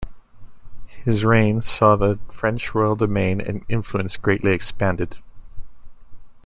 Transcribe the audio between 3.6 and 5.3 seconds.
influence greatly expanded.